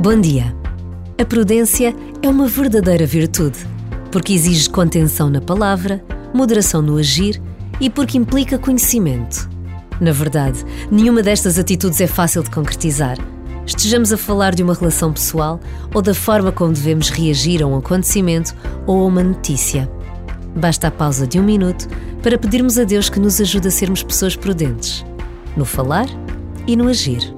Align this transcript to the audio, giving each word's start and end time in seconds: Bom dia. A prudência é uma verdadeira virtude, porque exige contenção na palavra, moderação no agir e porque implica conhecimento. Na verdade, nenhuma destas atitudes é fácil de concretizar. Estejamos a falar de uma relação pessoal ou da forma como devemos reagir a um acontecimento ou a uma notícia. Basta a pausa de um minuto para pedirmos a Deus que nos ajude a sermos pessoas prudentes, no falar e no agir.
Bom 0.00 0.20
dia. 0.20 0.54
A 1.20 1.24
prudência 1.24 1.92
é 2.22 2.28
uma 2.28 2.46
verdadeira 2.46 3.04
virtude, 3.04 3.58
porque 4.12 4.32
exige 4.32 4.70
contenção 4.70 5.28
na 5.28 5.40
palavra, 5.40 6.04
moderação 6.32 6.80
no 6.80 6.98
agir 6.98 7.42
e 7.80 7.90
porque 7.90 8.16
implica 8.16 8.60
conhecimento. 8.60 9.50
Na 10.00 10.12
verdade, 10.12 10.64
nenhuma 10.88 11.20
destas 11.20 11.58
atitudes 11.58 12.00
é 12.00 12.06
fácil 12.06 12.44
de 12.44 12.50
concretizar. 12.50 13.18
Estejamos 13.66 14.12
a 14.12 14.16
falar 14.16 14.54
de 14.54 14.62
uma 14.62 14.72
relação 14.72 15.12
pessoal 15.12 15.58
ou 15.92 16.00
da 16.00 16.14
forma 16.14 16.52
como 16.52 16.72
devemos 16.72 17.10
reagir 17.10 17.60
a 17.60 17.66
um 17.66 17.76
acontecimento 17.76 18.54
ou 18.86 19.02
a 19.02 19.04
uma 19.04 19.24
notícia. 19.24 19.90
Basta 20.54 20.86
a 20.86 20.92
pausa 20.92 21.26
de 21.26 21.40
um 21.40 21.42
minuto 21.42 21.88
para 22.22 22.38
pedirmos 22.38 22.78
a 22.78 22.84
Deus 22.84 23.10
que 23.10 23.18
nos 23.18 23.40
ajude 23.40 23.66
a 23.66 23.70
sermos 23.72 24.04
pessoas 24.04 24.36
prudentes, 24.36 25.04
no 25.56 25.64
falar 25.64 26.06
e 26.68 26.76
no 26.76 26.86
agir. 26.86 27.37